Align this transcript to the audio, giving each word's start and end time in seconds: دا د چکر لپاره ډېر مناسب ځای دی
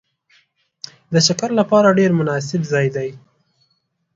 دا 1.11 1.19
د 1.21 1.23
چکر 1.27 1.49
لپاره 1.59 1.95
ډېر 1.99 2.11
مناسب 2.19 2.61
ځای 2.71 2.87
دی 2.95 3.09